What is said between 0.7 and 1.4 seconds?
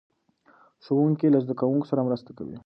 ښوونکي له